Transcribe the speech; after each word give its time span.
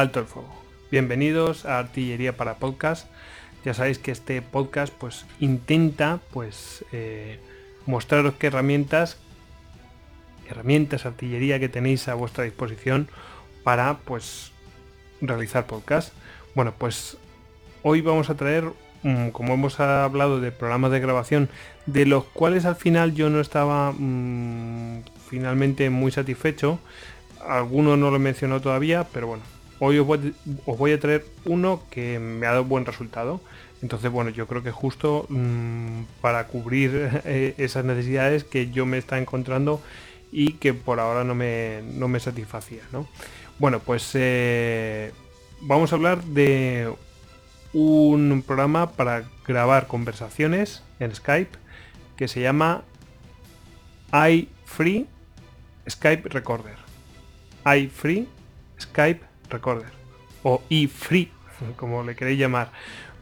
Alto 0.00 0.20
el 0.20 0.26
fuego. 0.26 0.48
Bienvenidos 0.90 1.66
a 1.66 1.78
Artillería 1.78 2.36
para 2.36 2.56
Podcast. 2.56 3.08
Ya 3.64 3.74
sabéis 3.74 3.98
que 3.98 4.10
este 4.10 4.40
podcast 4.40 4.92
pues 4.92 5.26
intenta 5.38 6.18
pues 6.32 6.84
eh, 6.92 7.38
mostraros 7.86 8.34
qué 8.38 8.48
herramientas 8.48 9.18
herramientas 10.48 11.06
artillería 11.06 11.60
que 11.60 11.68
tenéis 11.68 12.08
a 12.08 12.14
vuestra 12.14 12.44
disposición 12.44 13.08
para 13.64 13.98
pues 13.98 14.52
realizar 15.20 15.66
podcast. 15.66 16.12
Bueno, 16.54 16.74
pues 16.76 17.16
hoy 17.82 18.00
vamos 18.00 18.30
a 18.30 18.34
traer 18.34 18.64
mm, 19.02 19.28
como 19.28 19.54
hemos 19.54 19.78
hablado 19.78 20.40
de 20.40 20.52
programas 20.52 20.90
de 20.90 21.00
grabación 21.00 21.48
de 21.86 22.06
los 22.06 22.24
cuales 22.24 22.64
al 22.64 22.76
final 22.76 23.14
yo 23.14 23.30
no 23.30 23.40
estaba 23.40 23.92
mm, 23.92 25.02
finalmente 25.28 25.90
muy 25.90 26.12
satisfecho. 26.12 26.78
Algunos 27.46 27.98
no 27.98 28.10
lo 28.10 28.16
he 28.16 28.20
mencionado 28.20 28.60
todavía, 28.60 29.06
pero 29.12 29.26
bueno, 29.26 29.42
hoy 29.84 29.98
os 29.98 30.06
voy, 30.06 30.92
a 30.92 31.00
traer 31.00 31.26
uno 31.44 31.82
que 31.90 32.20
me 32.20 32.46
ha 32.46 32.50
dado 32.50 32.64
buen 32.64 32.86
resultado. 32.86 33.40
Entonces, 33.82 34.12
bueno, 34.12 34.30
yo 34.30 34.46
creo 34.46 34.62
que 34.62 34.70
justo 34.70 35.26
mm, 35.28 36.02
para 36.20 36.46
cubrir 36.46 37.10
eh, 37.24 37.54
esas 37.58 37.84
necesidades 37.84 38.44
que 38.44 38.70
yo 38.70 38.86
me 38.86 38.96
está 38.96 39.18
encontrando 39.18 39.82
y 40.30 40.52
que 40.52 40.72
por 40.72 41.00
ahora 41.00 41.24
no 41.24 41.34
me, 41.34 41.82
no 41.94 42.06
me 42.06 42.20
satisfacía, 42.20 42.82
¿no? 42.92 43.08
Bueno, 43.58 43.80
pues 43.80 44.08
eh, 44.14 45.10
vamos 45.62 45.92
a 45.92 45.96
hablar 45.96 46.22
de 46.22 46.94
un 47.72 48.44
programa 48.46 48.92
para 48.92 49.24
grabar 49.44 49.88
conversaciones 49.88 50.84
en 51.00 51.12
Skype 51.12 51.58
que 52.16 52.28
se 52.28 52.40
llama 52.40 52.84
iFree 54.12 55.06
Skype 55.90 56.28
Recorder. 56.28 56.76
iFree 57.64 58.28
Skype 58.80 59.31
Recorder. 59.52 59.90
O 60.42 60.62
iFree, 60.68 61.28
como 61.76 62.02
le 62.02 62.16
queréis 62.16 62.38
llamar. 62.38 62.72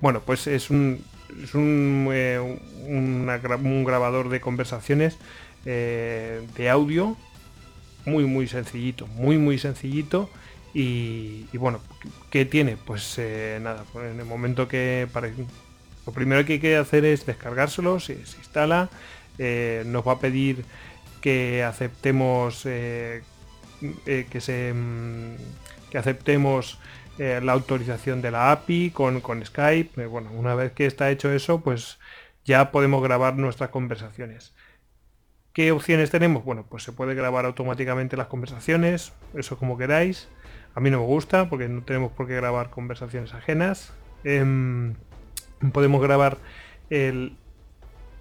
Bueno, 0.00 0.20
pues 0.24 0.46
es 0.46 0.70
un, 0.70 1.04
es 1.42 1.54
un, 1.54 2.08
eh, 2.12 2.38
un 2.86 3.84
grabador 3.84 4.28
de 4.28 4.40
conversaciones 4.40 5.16
eh, 5.64 6.46
de 6.56 6.70
audio 6.70 7.16
muy 8.06 8.24
muy 8.24 8.46
sencillito, 8.46 9.06
muy 9.08 9.38
muy 9.38 9.58
sencillito 9.58 10.30
y, 10.74 11.46
bueno, 11.54 11.80
¿qué 12.30 12.44
tiene? 12.44 12.76
Pues 12.76 13.16
eh, 13.18 13.58
nada, 13.60 13.84
pues 13.92 14.12
en 14.12 14.20
el 14.20 14.26
momento 14.26 14.68
que 14.68 15.08
para, 15.12 15.28
lo 16.06 16.12
primero 16.12 16.44
que 16.44 16.54
hay 16.54 16.58
que 16.60 16.76
hacer 16.76 17.04
es 17.04 17.26
descargárselo, 17.26 17.98
se, 17.98 18.24
se 18.24 18.36
instala, 18.38 18.88
nos 19.86 20.06
va 20.06 20.12
a 20.12 20.20
pedir 20.20 20.64
que 21.20 21.64
aceptemos 21.64 22.62
que 22.62 23.22
se 24.40 24.72
mm, 24.72 25.36
que 25.90 25.98
aceptemos 25.98 26.78
la 27.18 27.52
autorización 27.52 28.22
de 28.22 28.30
la 28.30 28.52
API 28.52 28.90
con, 28.90 29.20
con 29.20 29.44
Skype. 29.44 30.06
bueno, 30.06 30.30
una 30.32 30.54
vez 30.54 30.70
que 30.70 30.86
está 30.86 31.10
hecho 31.10 31.32
eso, 31.32 31.60
pues 31.60 31.98
ya 32.44 32.70
podemos 32.70 33.02
grabar 33.02 33.36
nuestras 33.36 33.70
conversaciones. 33.70 34.54
¿Qué 35.52 35.72
opciones 35.72 36.10
tenemos? 36.10 36.44
Bueno, 36.44 36.64
pues 36.68 36.84
se 36.84 36.92
puede 36.92 37.14
grabar 37.14 37.44
automáticamente 37.44 38.16
las 38.16 38.28
conversaciones, 38.28 39.12
eso 39.34 39.58
como 39.58 39.76
queráis. 39.76 40.28
A 40.74 40.80
mí 40.80 40.90
no 40.90 41.00
me 41.00 41.06
gusta 41.06 41.50
porque 41.50 41.68
no 41.68 41.82
tenemos 41.82 42.12
por 42.12 42.28
qué 42.28 42.36
grabar 42.36 42.70
conversaciones 42.70 43.34
ajenas. 43.34 43.92
Em, 44.22 44.94
podemos 45.72 46.00
grabar 46.00 46.38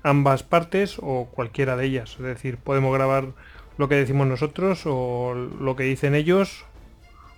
ambas 0.01 0.41
partes 0.41 0.97
o 0.99 1.29
cualquiera 1.31 1.77
de 1.77 1.85
ellas. 1.85 2.15
Es 2.17 2.25
decir, 2.25 2.57
podemos 2.57 2.91
grabar 2.93 3.25
lo 3.77 3.87
que 3.87 3.95
decimos 3.95 4.25
nosotros 4.25 4.81
o 4.85 5.35
lo 5.35 5.75
que 5.75 5.83
dicen 5.83 6.15
ellos 6.15 6.65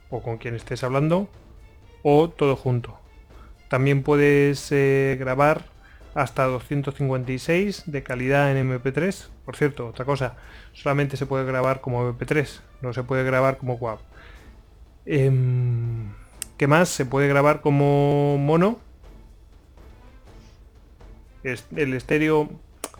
o 0.09 0.21
con 0.21 0.38
quien 0.38 0.55
estés 0.55 0.83
hablando 0.83 1.29
o 2.03 2.29
todo 2.29 2.55
junto. 2.55 2.97
También 3.70 4.03
puedes 4.03 4.71
eh, 4.71 5.17
grabar 5.20 5.65
hasta 6.15 6.45
256 6.45 7.83
de 7.86 8.03
calidad 8.03 8.55
en 8.55 8.71
MP3. 8.71 9.27
Por 9.45 9.55
cierto, 9.55 9.87
otra 9.87 10.05
cosa, 10.05 10.36
solamente 10.73 11.17
se 11.17 11.25
puede 11.25 11.45
grabar 11.45 11.81
como 11.81 12.11
MP3, 12.11 12.61
no 12.81 12.93
se 12.93 13.03
puede 13.03 13.23
grabar 13.23 13.58
como 13.58 13.75
WAV. 13.75 13.99
Em, 15.05 16.11
¿Qué 16.58 16.67
más? 16.67 16.89
Se 16.89 17.05
puede 17.05 17.27
grabar 17.27 17.61
como 17.61 18.37
mono. 18.37 18.80
el 21.43 21.93
estéreo 21.93 22.49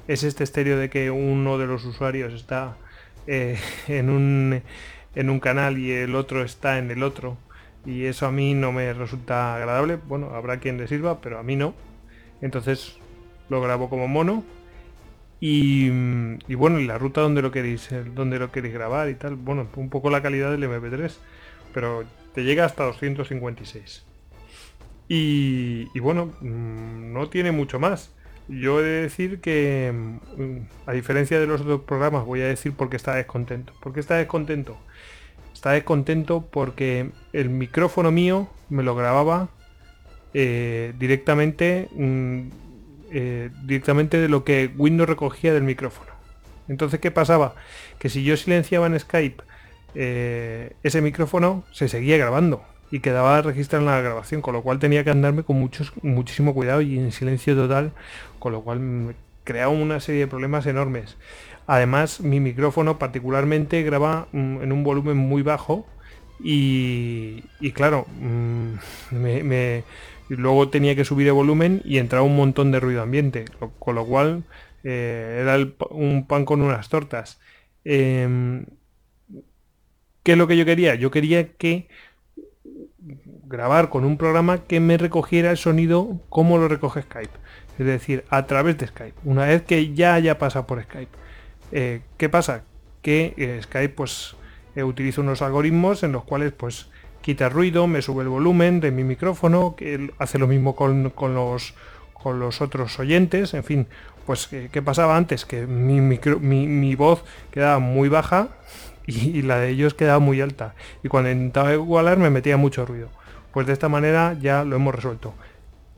es 0.10 0.24
este 0.24 0.44
estéreo 0.44 0.78
de 0.78 0.90
que 0.90 1.12
uno 1.12 1.60
de 1.60 1.68
los 1.68 1.86
usuarios 1.86 2.34
está 2.34 2.78
eh, 3.28 3.60
en, 3.88 4.10
un, 4.10 4.64
en 5.20 5.30
un 5.30 5.42
canal 5.42 5.78
y 5.78 5.92
el 5.92 6.16
otro 6.16 6.44
está 6.46 6.78
en 6.78 6.92
el 6.92 7.04
otro. 7.04 7.38
Y 7.86 8.06
eso 8.06 8.26
a 8.26 8.32
mí 8.32 8.54
no 8.54 8.72
me 8.72 8.94
resulta 8.94 9.56
agradable. 9.56 9.98
Bueno, 9.98 10.32
habrá 10.34 10.60
quien 10.62 10.78
le 10.78 10.88
sirva, 10.88 11.20
pero 11.20 11.40
a 11.40 11.44
mí 11.44 11.58
no. 11.58 11.74
Entonces 12.42 12.98
lo 13.50 13.62
grabo 13.62 13.90
como 13.90 14.08
mono. 14.08 14.46
Y, 15.42 15.90
bueno, 16.56 16.80
y 16.80 16.86
la 16.86 16.98
ruta 16.98 17.20
donde 17.22 17.42
lo 17.42 17.52
queréis, 17.52 17.92
eh, 17.92 18.04
donde 18.04 18.40
lo 18.40 18.52
queréis 18.52 18.74
grabar 18.74 19.10
y 19.10 19.16
tal. 19.16 19.36
Bueno, 19.36 19.68
un 19.76 19.90
poco 19.90 20.10
la 20.10 20.22
calidad 20.22 20.52
del 20.52 20.64
MP3, 20.64 21.14
pero 21.74 22.06
te 22.34 22.44
llega 22.44 22.64
hasta 22.64 22.86
256. 22.86 24.06
Y, 25.10 25.88
y 25.94 26.00
bueno, 26.00 26.34
mm, 26.40 27.12
no 27.12 27.30
tiene 27.30 27.52
mucho 27.52 27.78
más. 27.78 28.14
Yo 28.50 28.80
he 28.80 28.84
de 28.84 29.02
decir 29.04 29.42
que, 29.42 29.94
mm, 29.94 30.90
a 30.90 30.94
diferencia 30.94 31.40
de 31.40 31.46
los 31.46 31.62
otros 31.62 31.82
programas, 31.82 32.26
voy 32.26 32.42
a 32.42 32.48
decir 32.48 32.74
por 32.74 32.90
qué 32.90 32.96
está 32.98 33.16
descontento. 33.16 33.74
¿Por 33.80 33.94
qué 33.94 34.00
está 34.00 34.16
descontento? 34.16 34.78
Está 35.54 35.72
descontento 35.72 36.48
porque 36.52 37.12
el 37.32 37.50
micrófono 37.50 38.12
mío 38.12 38.50
me 38.70 38.82
lo 38.84 38.96
grababa 38.96 39.50
eh, 40.34 40.94
directamente 40.98 41.90
mm, 41.94 42.40
eh, 43.12 43.50
directamente 43.64 44.18
de 44.18 44.30
lo 44.30 44.44
que 44.44 44.72
Windows 44.78 45.10
recogía 45.10 45.54
del 45.54 45.64
micrófono. 45.64 46.12
Entonces, 46.68 47.00
¿qué 47.00 47.12
pasaba? 47.12 47.56
Que 48.00 48.10
si 48.10 48.24
yo 48.24 48.38
silenciaba 48.38 48.88
en 48.88 49.00
Skype 49.00 49.44
eh, 49.96 50.74
ese 50.84 51.02
micrófono, 51.02 51.64
se 51.72 51.88
seguía 51.88 52.18
grabando 52.18 52.64
y 52.92 53.00
quedaba 53.00 53.42
registrado 53.42 53.84
en 53.86 53.92
la 53.92 54.02
grabación, 54.02 54.42
con 54.42 54.54
lo 54.54 54.62
cual 54.62 54.80
tenía 54.80 55.04
que 55.04 55.12
andarme 55.12 55.44
con 55.44 55.58
muchos, 55.58 55.94
muchísimo 56.02 56.54
cuidado 56.54 56.82
y 56.82 56.98
en 56.98 57.12
silencio 57.12 57.56
total, 57.56 57.92
con 58.40 58.54
lo 58.54 58.62
cual 58.62 59.16
creaba 59.44 59.72
una 59.72 60.00
serie 60.00 60.22
de 60.22 60.28
problemas 60.28 60.66
enormes. 60.66 61.18
Además, 61.68 62.22
mi 62.22 62.40
micrófono 62.40 62.98
particularmente 62.98 63.84
graba 63.84 64.28
mm, 64.32 64.64
en 64.64 64.72
un 64.72 64.84
volumen 64.84 65.18
muy 65.18 65.44
bajo 65.44 65.86
y, 66.42 67.44
claro, 67.74 68.08
mm, 68.20 68.74
luego 70.30 70.70
tenía 70.70 70.96
que 70.96 71.06
subir 71.06 71.28
el 71.28 71.34
volumen 71.34 71.82
y 71.84 71.98
entraba 71.98 72.26
un 72.26 72.36
montón 72.36 72.72
de 72.72 72.80
ruido 72.80 73.02
ambiente, 73.02 73.46
con 73.78 73.96
lo 73.96 74.06
cual 74.06 74.44
eh, 74.84 75.40
era 75.42 75.58
un 75.92 76.26
pan 76.28 76.46
con 76.46 76.62
unas 76.62 76.90
tortas. 76.90 77.40
Em, 77.84 78.66
¿Qué 80.24 80.34
es 80.34 80.38
lo 80.38 80.48
que 80.48 80.58
yo 80.58 80.66
quería? 80.66 80.96
Yo 80.96 81.12
quería 81.12 81.54
que 81.54 81.88
grabar 83.50 83.90
con 83.90 84.06
un 84.06 84.18
programa 84.18 84.60
que 84.60 84.80
me 84.80 84.98
recogiera 84.98 85.52
el 85.52 85.58
sonido 85.58 86.20
como 86.30 86.58
lo 86.58 86.68
recoge 86.68 87.02
Skype. 87.02 87.34
Es 87.78 87.86
decir, 87.86 88.24
a 88.30 88.46
través 88.46 88.78
de 88.78 88.88
Skype. 88.88 89.16
Una 89.26 89.46
vez 89.46 89.64
que 89.64 89.94
ya 89.94 90.14
haya 90.14 90.38
pasado 90.38 90.68
por 90.68 90.82
Skype. 90.84 91.12
Eh, 91.72 92.02
¿Qué 92.18 92.30
pasa? 92.30 92.64
Que 93.02 93.34
eh, 93.38 93.60
Skype 93.64 93.96
pues 93.96 94.36
utiliza 94.76 95.22
unos 95.22 95.42
algoritmos 95.42 96.04
en 96.04 96.12
los 96.12 96.24
cuales 96.24 96.54
pues 96.54 96.88
quita 97.22 97.50
ruido, 97.50 97.88
me 97.88 98.02
sube 98.02 98.24
el 98.24 98.30
volumen 98.30 98.80
de 98.80 98.92
mi 98.92 99.04
micrófono, 99.04 99.76
que 99.76 100.12
hace 100.20 100.40
lo 100.40 100.48
mismo 100.48 100.76
con, 100.76 101.04
los, 101.34 101.74
con 102.14 102.40
los 102.40 102.62
otros 102.62 102.98
oyentes, 103.00 103.54
en 103.54 103.64
fin, 103.64 103.88
pues 104.26 104.48
¿qué, 104.48 104.82
pasaba 104.82 105.18
antes? 105.18 105.46
Que 105.46 105.68
mi, 105.68 106.00
mi, 106.02 106.96
voz 106.96 107.24
quedaba 107.52 107.80
muy 107.80 108.10
baja 108.10 108.50
y, 109.06 109.42
la 109.42 109.58
de 109.58 109.70
ellos 109.70 109.94
quedaba 109.94 110.20
muy 110.20 110.40
alta. 110.40 110.76
Y 111.04 111.08
cuando 111.08 111.32
intentaba 111.32 111.74
igualar 111.74 112.18
me 112.18 112.30
metía 112.30 112.58
mucho 112.58 112.86
ruido. 112.86 113.10
Pues 113.54 113.68
de 113.68 113.74
esta 113.74 113.90
manera 113.90 114.36
ya 114.40 114.64
lo 114.64 114.76
hemos 114.76 114.96
resuelto. 114.96 115.34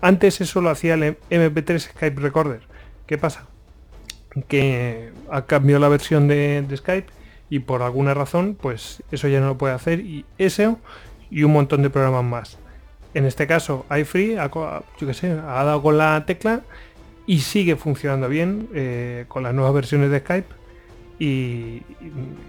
Antes 0.02 0.42
eso 0.42 0.62
lo 0.62 0.70
hacía 0.70 0.96
el 0.96 1.18
MP3 1.30 1.80
Skype 1.80 2.22
Recorder. 2.22 2.62
¿Qué 3.06 3.18
pasa? 3.18 3.46
Que 4.48 5.12
ha 5.30 5.46
cambiado 5.46 5.82
la 5.82 5.90
versión 5.90 6.28
de, 6.28 6.66
Skype 6.76 7.08
y 7.50 7.60
por 7.60 7.82
alguna 7.82 8.14
razón 8.14 8.58
pues 8.60 9.04
eso 9.12 9.28
ya 9.28 9.42
no 9.42 9.48
lo 9.48 9.58
puede 9.58 9.74
hacer 9.74 10.00
y 10.00 10.26
eso 10.38 10.80
y 11.30 11.44
un 11.44 11.54
montón 11.54 11.82
de 11.82 11.90
programas 11.90 12.24
más. 12.24 12.58
En 13.14 13.26
este 13.26 13.46
caso, 13.46 13.86
iFree 13.96 14.40
ha 14.40 14.50
dado 14.50 15.82
con 15.82 15.98
la 15.98 16.26
tecla 16.26 16.62
y 17.26 17.40
sigue 17.40 17.76
funcionando 17.76 18.28
bien 18.30 18.70
eh, 18.74 19.26
con 19.28 19.44
las 19.44 19.54
nuevas 19.54 19.74
versiones 19.74 20.12
de 20.12 20.20
Skype. 20.20 20.48
Y, 21.20 21.84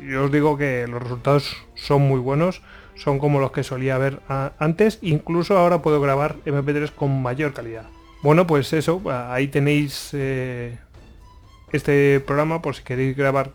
yo 0.09 0.25
os 0.25 0.33
digo 0.33 0.57
que 0.57 0.87
los 0.89 1.03
resultados 1.03 1.57
son 1.75 2.03
muy 2.03 2.21
buenos, 2.21 2.63
son 2.95 3.19
como 3.19 3.41
los 3.41 3.53
que 3.53 3.63
solía 3.63 3.99
ver 3.99 4.21
antes, 4.59 4.99
incluso 5.03 5.59
ahora 5.59 5.83
puedo 5.83 6.01
grabar 6.01 6.37
MP3 6.45 6.93
con 6.93 7.23
mayor 7.23 7.53
calidad. 7.53 7.85
Bueno, 8.23 8.47
pues 8.47 8.73
eso, 8.73 9.03
ahí 9.11 9.49
tenéis 9.49 10.11
eh, 10.13 10.79
este 11.73 12.21
programa 12.21 12.63
por 12.63 12.77
si 12.77 12.83
queréis 12.83 13.17
grabar 13.17 13.51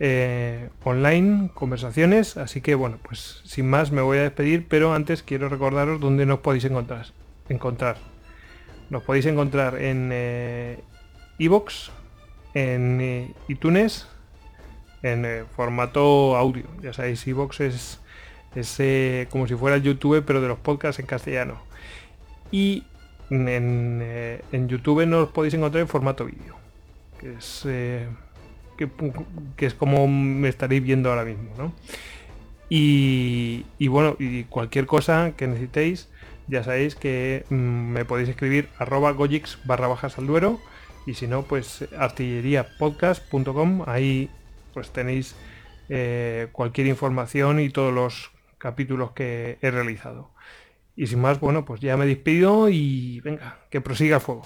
eh, 0.00 0.70
online, 0.84 1.50
conversaciones. 1.52 2.36
Así 2.36 2.60
que 2.60 2.74
bueno, 2.74 2.98
pues 3.02 3.42
sin 3.44 3.68
más 3.68 3.92
me 3.92 4.00
voy 4.00 4.18
a 4.18 4.22
despedir, 4.22 4.66
pero 4.68 4.94
antes 4.94 5.22
quiero 5.22 5.48
recordaros 5.48 6.00
dónde 6.00 6.24
nos 6.24 6.38
podéis 6.38 6.64
encontrar. 6.64 7.06
encontrar. 7.48 7.96
Nos 8.88 9.02
podéis 9.02 9.26
encontrar 9.26 9.82
en 9.82 10.12
Evox, 11.38 11.90
en 12.54 13.00
eh, 13.00 13.34
iTunes, 13.48 14.08
en 15.02 15.24
eh, 15.24 15.44
formato 15.54 16.36
audio. 16.36 16.64
Ya 16.82 16.92
sabéis, 16.92 17.26
Evox 17.26 17.60
es, 17.60 18.00
es 18.56 19.28
como 19.28 19.46
si 19.46 19.54
fuera 19.54 19.76
el 19.76 19.82
YouTube, 19.82 20.24
pero 20.26 20.40
de 20.40 20.48
los 20.48 20.58
podcasts 20.58 20.98
en 20.98 21.06
castellano. 21.06 21.60
Y 22.50 22.84
en, 23.30 24.02
en 24.52 24.68
YouTube 24.68 25.06
nos 25.06 25.28
podéis 25.28 25.54
encontrar 25.54 25.82
en 25.82 25.88
formato 25.88 26.24
vídeo, 26.24 26.56
que 27.20 27.34
es 27.34 27.66
que, 28.76 29.66
es 29.66 29.74
como 29.74 30.06
me 30.06 30.48
estaréis 30.48 30.82
viendo 30.82 31.10
ahora 31.10 31.24
mismo, 31.24 31.50
¿no? 31.58 31.72
Y, 32.68 33.64
bueno, 33.88 34.16
y 34.18 34.44
cualquier 34.44 34.86
cosa 34.86 35.32
que 35.36 35.46
necesitéis, 35.46 36.08
ya 36.48 36.64
sabéis 36.64 36.94
que 36.96 37.44
mm, 37.48 37.54
me 37.54 38.04
podéis 38.04 38.28
escribir 38.28 38.68
arroba 38.78 39.12
gojix 39.12 39.58
barra 39.64 39.86
bajas 39.86 40.18
al 40.18 40.26
duero 40.26 40.60
y 41.06 41.14
si 41.14 41.28
no, 41.28 41.42
pues 41.42 41.86
artilleriapodcast.com, 41.96 43.84
ahí 43.86 44.30
pues 44.74 44.90
tenéis 44.90 45.36
eh, 45.88 46.48
cualquier 46.52 46.88
información 46.88 47.60
y 47.60 47.70
todos 47.70 47.94
los 47.94 48.32
capítulos 48.66 49.12
que 49.12 49.58
he 49.62 49.70
realizado. 49.70 50.32
Y 50.96 51.06
sin 51.06 51.20
más, 51.20 51.38
bueno, 51.38 51.64
pues 51.64 51.80
ya 51.80 51.96
me 51.96 52.04
despido 52.04 52.68
y 52.68 53.20
venga, 53.20 53.60
que 53.70 53.80
prosiga 53.80 54.16
el 54.16 54.20
fuego. 54.20 54.42